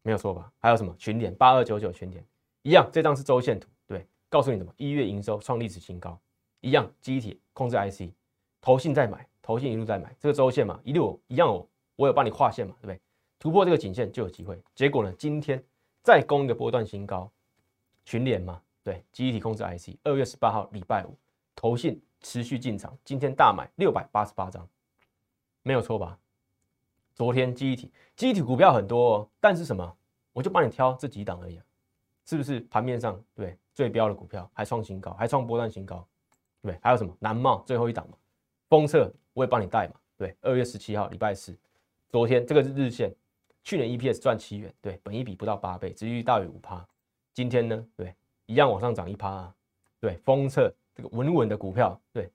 [0.02, 0.52] 没有错吧？
[0.60, 2.26] 还有什么群点八二九九群点
[2.64, 4.74] 一样，这张是周线图，对，告诉你什么？
[4.78, 6.20] 一月营收创历史新高，
[6.62, 8.12] 一样机体控制 IC，
[8.62, 13.00] 投信在买，投信一路在买，这个周线嘛，一路一样哦，我有帮你画线嘛，对不对？
[13.40, 14.62] 突破这个颈线就有机会。
[14.76, 15.64] 结果呢，今天
[16.04, 17.32] 再攻一个波段新高，
[18.04, 18.62] 群联嘛。
[18.84, 21.16] 对，记忆体控制 IC，二月十八号礼拜五，
[21.56, 24.68] 投信持续进场，今天大买六百八十八张，
[25.64, 26.18] 没有错吧？
[27.14, 29.98] 昨天记忆体记忆体股票很多，哦，但是什么？
[30.34, 31.60] 我就帮你挑这几档而已，
[32.26, 32.60] 是不是？
[32.62, 36.08] 盘面上对最标的股票还创新高，还创波段新高，
[36.62, 37.16] 对，还有什么？
[37.20, 38.18] 南茂最后一档嘛，
[38.70, 41.58] 封测我也帮你带嘛，对，二月十七号礼拜四，
[42.10, 43.14] 昨天这个是日线，
[43.64, 46.88] 去年 EPS 赚七元，对，本一比不到八倍，值率大于五趴，
[47.34, 47.86] 今天呢？
[47.96, 48.14] 对。
[48.46, 49.56] 一样往上涨一趴啊，
[50.00, 52.32] 对，封测这个稳稳的股票，对，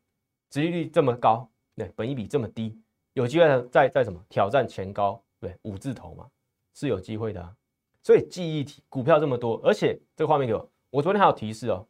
[0.49, 2.81] 殖利率这么高，对，本一比这么低，
[3.15, 6.29] 有机会再再什么挑战前高，对，五字头嘛，
[6.75, 7.57] 是有机会的。
[8.03, 11.87] 所以记忆体股票这么多，而且这个画面给我，我昨天还有提示哦，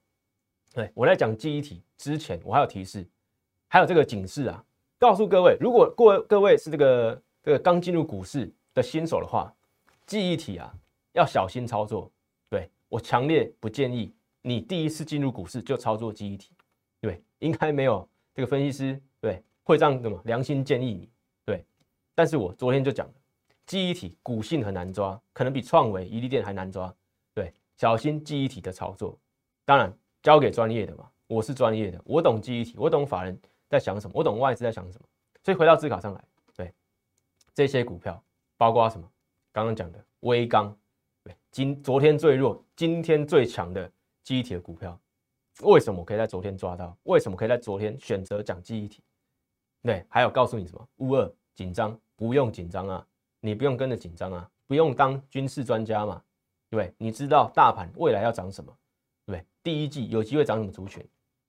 [0.72, 3.04] 对我在讲记忆体之前，我还有提示，
[3.66, 4.64] 还有这个警示啊，
[4.98, 9.52] 告诉各位，如果各各位是这个这个刚进入股市的新手的话，
[10.06, 10.72] 记忆体啊
[11.14, 12.10] 要小心操作。
[12.48, 16.52] 对我强烈不建议你第一次进入股市就操作记忆体，
[17.00, 20.20] 对，应该没有这个分析师对会这样的嘛？
[20.26, 21.10] 良心建议你，
[22.14, 23.14] 但是我昨天就讲了，
[23.66, 26.94] 记忆体股性很难抓，可能比创维、伊利电还难抓，
[27.34, 29.18] 对，小心记忆体的操作。
[29.64, 35.04] 当然交给专业的嘛，我是专业的，我懂记忆体，我懂法人在想什么，我懂外资在想什么。
[35.42, 36.24] 所以回到字卡上来，
[36.54, 36.72] 对
[37.54, 38.22] 这些股票，
[38.56, 39.10] 包括什么？
[39.52, 40.76] 刚刚讲的微钢。
[41.22, 43.90] 对，今昨天最弱，今天最强的
[44.22, 45.00] 记忆体的股票，
[45.62, 46.96] 为什么我可以在昨天抓到？
[47.04, 49.02] 为什么可以在昨天选择讲记忆体？
[49.82, 50.88] 对，还有告诉你什么？
[50.96, 53.06] 乌二紧张，不用紧张啊，
[53.40, 56.22] 你不用跟着紧张啊，不用当军事专家嘛，
[56.70, 58.72] 对你知道大盘未来要涨什么？
[59.26, 61.06] 对第一季有机会涨什么族群？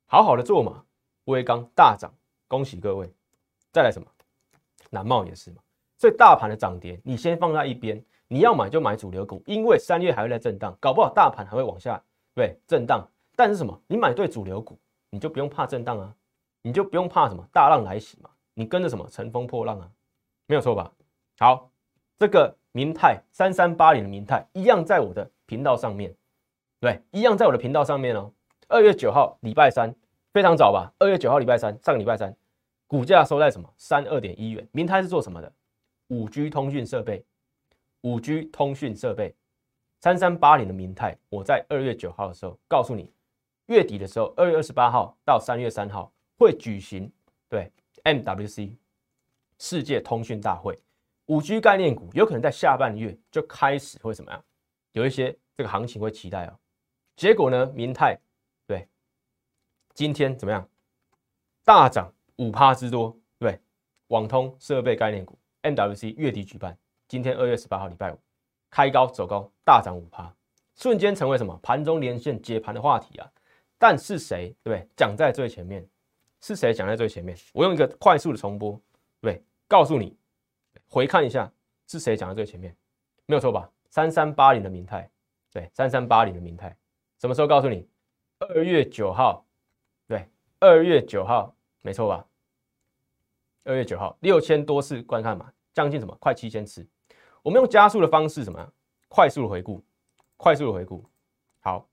[0.08, 0.84] 好好的做嘛。
[1.26, 2.14] 威刚大涨，
[2.48, 3.12] 恭喜各位。
[3.72, 4.08] 再来什么？
[4.92, 5.58] 南茂也是嘛。
[5.98, 8.04] 所以大盘的涨跌，你先放在一边。
[8.28, 12.02] 你要买就买主流股，因为三月还会在震荡，搞不好大盘还会往下，
[12.34, 13.08] 对，震荡。
[13.36, 13.80] 但是什么？
[13.88, 14.78] 你买对主流股，
[15.10, 16.16] 你就不用怕震荡啊，
[16.62, 18.30] 你就不用怕什么大浪来袭嘛。
[18.54, 19.92] 你跟着什么乘风破浪啊，
[20.48, 20.92] 没有错吧？
[21.40, 21.72] 好，
[22.18, 26.14] 这个明泰三三八零的明泰一样在我的频道上面，
[26.80, 28.32] 对，一样在我的频道上面哦。
[28.68, 29.94] 二月九号礼拜三，
[30.34, 30.92] 非常早吧？
[31.00, 32.36] 二月九号礼拜三，上个礼拜三，
[32.88, 33.72] 股价收在什么？
[33.78, 34.68] 三二点一元。
[34.72, 35.52] 明泰是做什么的？
[36.08, 37.26] 五 G 通讯设备。
[38.02, 39.36] 五 G 通讯设备，
[40.02, 43.12] 三三八零的明泰，我在二月九号的时候告诉你，
[43.66, 47.12] 月底的时候，二月二十八号到三月三号会举行
[47.50, 47.72] 对
[48.04, 48.76] MWC
[49.58, 50.80] 世界通讯大会，
[51.28, 54.44] 五 G 概念股有可能在下半月就开始会怎么样？
[54.92, 56.60] 有一些这个行情会期待哦。
[57.16, 58.20] 结果呢，明泰
[58.68, 58.88] 对
[59.94, 60.68] 今天怎么样？
[61.64, 63.60] 大涨五趴之多，对，
[64.08, 68.20] 网通设备概念股 MWC 月底举办，今天二月十八号礼拜五
[68.70, 70.36] 开高走高，大涨五趴，
[70.76, 73.32] 瞬间成为什么盘中连线解盘的话题啊？
[73.78, 74.88] 但是谁对不对？
[74.96, 75.88] 讲在最前面，
[76.42, 77.36] 是谁讲在最前面？
[77.54, 78.80] 我用一个快速的重播，
[79.26, 80.16] 对，告诉你，
[80.88, 81.52] 回看一下
[81.88, 82.78] 是谁讲在最前面，
[83.26, 83.68] 没有错吧？
[83.90, 85.10] 三三八零的明泰，
[85.52, 86.78] 对，三三八零的明泰，
[87.18, 87.90] 什么时候告诉你？
[88.38, 89.44] 二月九号，
[90.08, 91.56] 对，二月九号。
[91.82, 92.28] 没错吧？
[93.64, 96.16] 二月九号六千多次观看嘛，将近什么？
[96.20, 96.86] 快七千次。
[97.42, 98.74] 我们用加速的方式，什么？
[99.08, 99.84] 快速的回顾，
[100.38, 101.04] 快速的回顾。
[101.62, 101.88] 好，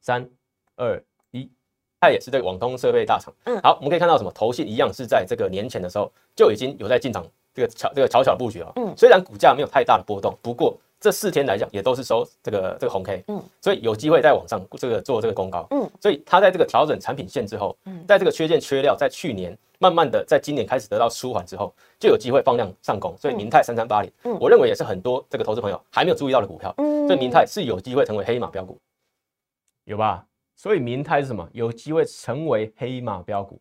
[0.00, 0.28] 三
[0.76, 1.02] 二，
[2.00, 3.32] 它也是这个网通设备大厂。
[3.44, 4.30] 嗯，好，我们可以看到什么？
[4.32, 8.72] 投信一样是在这个年前的时候就已经有在进场这个巧这个巧巧布局了。
[8.76, 10.76] 嗯，虽然股价没有太大的波动，不过。
[10.98, 28.78] 这四天来讲，也都是收这个这个红 K，嗯，所以有机会在网上这个做这个公告，嗯，所以它在这个调整产品线之后，嗯，在这个缺件缺料，在去年慢慢的在今年开始得到舒缓之后，就有机会放量上攻，所以明泰三三八零，嗯，我认为也是很多这个投资朋友还没有注意到的股票，嗯，所以明泰是有机会成为黑马标股，
[29.84, 30.24] 有吧？
[30.56, 31.48] 所以明泰是什么？
[31.52, 33.60] 有机会成为黑马标股，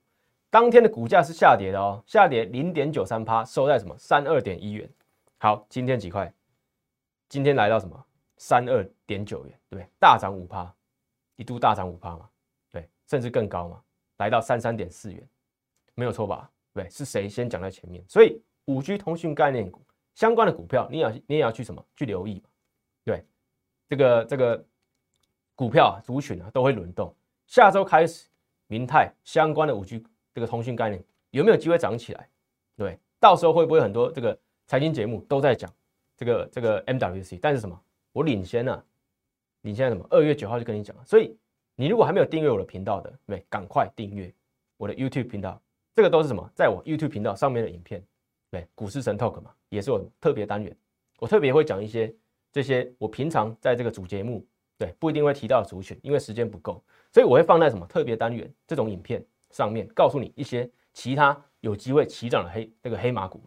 [0.50, 4.90] 当天的股价是下跌的哦，下跌零点九三趴，收在什么三二点一元，
[5.38, 6.34] 好，今天几块？
[7.28, 8.02] 今天来到什么
[8.38, 9.90] 三二点九元，对不对？
[10.00, 10.74] 大涨五趴，
[11.36, 12.30] 一度大涨五趴嘛，
[12.72, 13.82] 对，甚至更高嘛，
[14.18, 15.28] 来到三三点四元，
[15.96, 16.50] 没有错吧？
[16.74, 18.04] 对，是谁先讲在前面？
[18.08, 22.42] 所以五 G 通讯概念股相关的股票，你也要你也要去什么去留意？
[23.04, 23.26] 对，
[23.90, 24.66] 这个这个
[25.56, 27.14] 股票族群啊都会轮动，
[27.48, 28.28] 下周开始，
[28.68, 32.30] 明泰相关的五 G 这个通讯概念有没有机会涨起来？
[32.76, 34.38] 对，到时候会不会很多这个
[34.68, 35.72] 财经节目都在讲？
[36.18, 37.80] 这个这个 MWC，但是什么？
[38.12, 38.84] 我领先呢？
[39.62, 40.06] 领先什么？
[40.10, 41.04] 二月九号就跟你讲了。
[41.06, 41.38] 所以
[41.76, 44.34] 你如果还没有订阅我的频道的，对，赶快订阅
[44.78, 45.62] 我的 YouTube 频道。
[45.94, 46.50] 这个都是什么？
[46.54, 48.04] 在我 YouTube 频道上面的影片，
[48.52, 50.76] 对，股市神 Talk 嘛，也是我特别单元。
[51.20, 52.14] 我特别会讲一些
[52.52, 54.46] 这些我平常在这个主节目，
[54.78, 63.42] 对，不一定会提到的族群，因为时间不够，所以我会放在什么特别单元这种影片上面，告诉你一些其他有机会起涨的黑那个黑马股，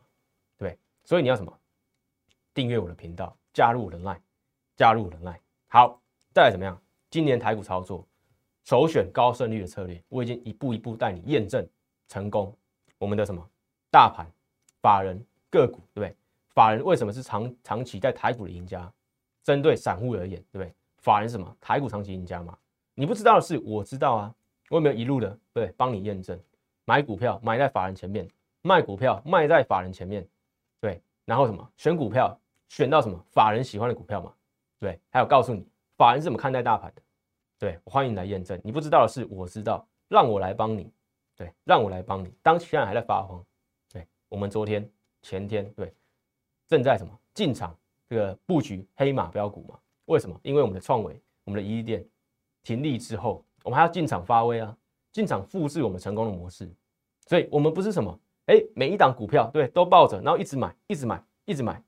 [0.57, 1.53] 对，所以你要什么？
[2.55, 4.19] 订阅我的频道，加入我的 line，
[4.75, 5.39] 加入我的 line。
[5.69, 6.01] 好，
[6.33, 6.81] 再来怎么样？
[7.11, 8.07] 今年台股操作
[8.65, 11.67] 首选高胜率的策略，我已经一步一步带你验证
[12.09, 12.57] 成功。
[12.99, 13.47] 我们的什么
[13.91, 14.27] 大盘、
[14.83, 16.17] 法人、个股，对不对？
[16.55, 18.93] 法人为什么是长长期在台股的赢家？
[19.45, 20.75] 针对散户而言，对不对？
[20.99, 22.57] 法人什么台股长期赢家嘛？
[22.95, 24.35] 你不知道的是，我知道啊。
[24.71, 26.39] 我有没有一路的对帮你验证？
[26.85, 28.29] 买股票买在法人前面，
[28.63, 30.27] 卖股票卖在法人前面，
[30.81, 31.03] 对。
[31.25, 32.39] 然后什么选股票？
[32.69, 34.31] 选到什么法人喜欢的股票嘛？
[34.79, 37.03] 对，还有告诉你法人是怎么看待大盘的？
[37.59, 38.61] 对，欢迎来验证。
[38.63, 40.93] 你不知道的是，我知道，让我来帮你。
[41.35, 42.35] 对，让我来帮你。
[42.43, 43.43] 当其他人还在发慌，
[43.91, 44.87] 对，我们昨天、
[45.23, 45.95] 前天，对，
[46.67, 47.75] 正在什么进场
[48.07, 49.79] 这个布局黑马标股嘛？
[50.09, 50.39] 为什么？
[50.43, 52.05] 因为我们的创维、我们的一店
[52.63, 54.77] 停利之后，我们还要进场发威啊，
[55.13, 56.71] 进场复制我们成功的模式。
[57.27, 61.83] 所以，我们不是什么哎，每一档股票对都抱着，然后一直买，一直买，一直买。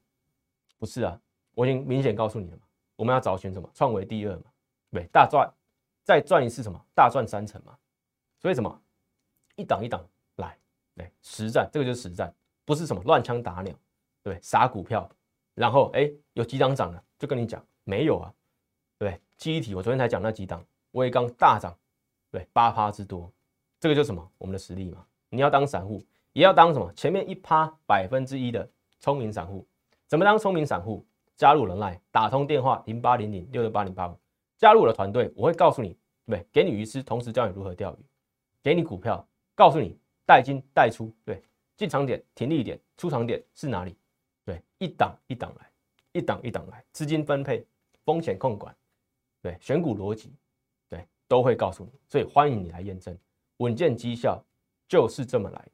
[0.78, 1.18] 不是啊，
[1.54, 2.62] 我已经明显告诉你了嘛，
[2.96, 4.42] 我们要找寻什么创维第二嘛，
[4.90, 5.50] 对，大赚，
[6.04, 7.76] 再赚一次什么大赚三成嘛，
[8.38, 8.82] 所以什么
[9.56, 10.04] 一档一档
[10.36, 10.56] 来，
[10.94, 12.34] 对，实战这个就是实战，
[12.66, 13.74] 不是什么乱枪打鸟，
[14.22, 15.08] 对，杀股票，
[15.54, 18.32] 然后哎有几档涨了就跟你讲没有啊，
[18.98, 21.76] 对，记忆体我昨天才讲那几档，威刚大涨，
[22.30, 23.30] 对，八趴之多，
[23.78, 24.30] 这个就是什么？
[24.38, 26.92] 我们的实力嘛，你要当散户也要当什么？
[26.94, 29.66] 前面一趴百分之一的聪明散户。
[30.06, 31.04] 怎么当聪明散户？
[31.36, 34.14] 加入人来打通电话零八零零六六八零八五，
[34.58, 37.96] 加入我的团队，我会告诉你，对，给你鱼吃，同时教你如何钓鱼，
[38.62, 41.42] 给你股票，告诉你带进带出，对，
[41.78, 43.96] 进场点、停利点、出场点是哪里？
[44.44, 45.70] 对，一档一档来，
[46.12, 47.66] 一档一档来，资金分配、
[48.10, 48.74] 风险控管，
[49.40, 50.34] 对，选股逻辑，
[50.88, 51.92] 对，都会告诉你。
[52.08, 53.16] 所以欢迎你来验证，
[53.58, 54.44] 稳健绩效
[54.88, 55.64] 就是这么来，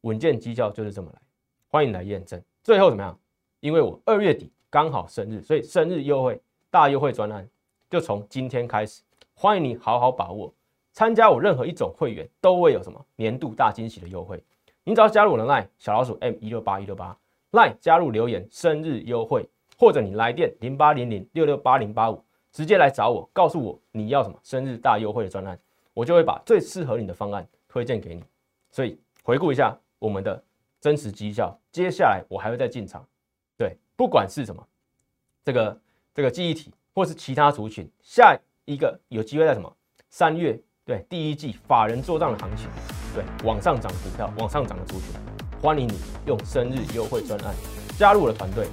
[0.00, 1.20] 稳健绩效就是这么来，
[1.68, 2.42] 欢迎来验证。
[2.64, 3.16] 最后怎么样？
[3.60, 7.48] 因为我二月底刚好生日，所以生日优惠大优惠专案
[7.88, 9.00] 就从今天开始，
[9.34, 10.52] 欢迎你好好把握。
[10.92, 14.42] 参加我任何一种会员都会有什么年度大惊喜的优惠。
[14.82, 17.16] 你只要加入我的 LINE 小老鼠 M 一六八一六八
[17.52, 19.48] LINE 加入留言生日优惠，
[19.78, 25.56] 或者你来电零八零零六六八零八五直接来找我，告诉我你要什么生日大优惠的专案，
[25.94, 28.24] 我就会把最适合你的方案推荐给你。
[28.70, 30.42] 所以回顾一下我们的
[30.80, 33.06] 真实绩效，接下来我还会再进场。
[33.56, 34.66] 对不管是什么，
[35.44, 35.80] 这个
[36.12, 39.72] 这个记忆体，或是其他族群，下一个有机会在什么
[40.10, 42.68] 三月，对，第一季法人做账的行情，
[43.14, 45.08] 对，往上涨股票，往上涨的族群，
[45.62, 45.94] 欢迎你
[46.26, 47.54] 用生日优惠专案
[47.96, 48.66] 加入我的团队，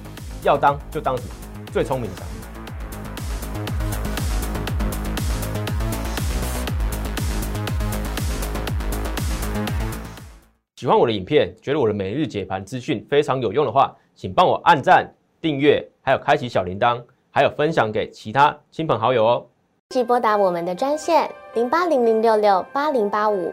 [0.46, 1.30] 要当就当什么
[1.72, 2.22] 最聪明的。
[10.76, 19.46] 喜欢我的影片，觉得我的每日解盘资讯非常有用的话，请帮我按赞、订阅，还有开启小铃铛，还有分享给其他亲朋好友哦。
[19.88, 23.52] 即拨打我们的专线零八零零六六八零八五